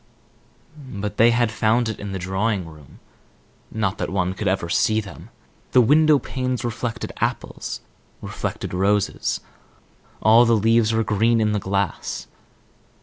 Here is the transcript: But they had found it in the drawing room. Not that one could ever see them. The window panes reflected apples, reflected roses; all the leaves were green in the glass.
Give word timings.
But 0.91 1.17
they 1.17 1.29
had 1.29 1.51
found 1.51 1.87
it 1.87 1.99
in 1.99 2.11
the 2.11 2.17
drawing 2.17 2.65
room. 2.67 2.99
Not 3.69 3.99
that 3.99 4.09
one 4.09 4.33
could 4.33 4.47
ever 4.47 4.67
see 4.67 4.99
them. 4.99 5.29
The 5.73 5.81
window 5.81 6.17
panes 6.17 6.63
reflected 6.65 7.11
apples, 7.17 7.81
reflected 8.19 8.73
roses; 8.73 9.41
all 10.19 10.43
the 10.45 10.55
leaves 10.57 10.91
were 10.91 11.03
green 11.03 11.39
in 11.39 11.51
the 11.51 11.59
glass. 11.59 12.25